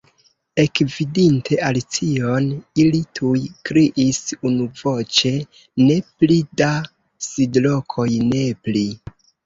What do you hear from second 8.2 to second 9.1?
ne pli!"